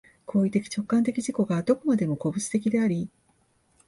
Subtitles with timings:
[0.25, 3.07] 行為的直観的自己がどこまでも個物的であり、